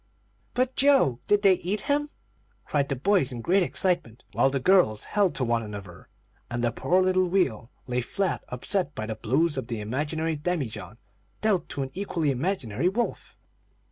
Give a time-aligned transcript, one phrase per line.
[0.55, 2.09] "But Joe did they eat him?"
[2.65, 6.09] cried the boys in great excitement, while the girls held to one another,
[6.49, 10.97] and the poor little wheel lay flat, upset by the blows of the imaginary demijohn,
[11.41, 13.37] dealt to an equally imaginary wolf.